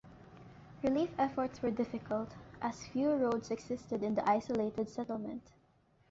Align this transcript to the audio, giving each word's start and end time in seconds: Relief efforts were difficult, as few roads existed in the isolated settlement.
Relief 0.81 1.11
efforts 1.19 1.61
were 1.61 1.69
difficult, 1.69 2.33
as 2.59 2.87
few 2.87 3.11
roads 3.11 3.51
existed 3.51 4.01
in 4.01 4.15
the 4.15 4.27
isolated 4.27 4.89
settlement. 4.89 5.51